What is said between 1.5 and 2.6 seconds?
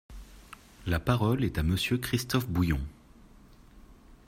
à Monsieur Christophe